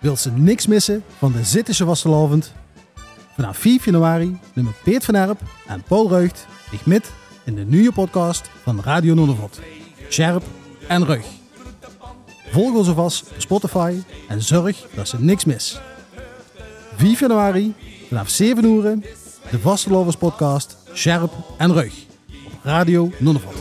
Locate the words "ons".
12.74-12.88